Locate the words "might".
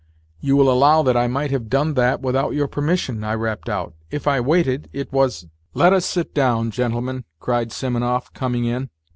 1.27-1.51